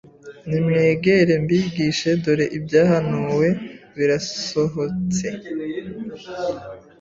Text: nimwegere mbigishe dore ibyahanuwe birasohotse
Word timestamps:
nimwegere 0.49 1.33
mbigishe 1.43 2.09
dore 2.23 2.45
ibyahanuwe 2.57 3.47
birasohotse 3.97 5.27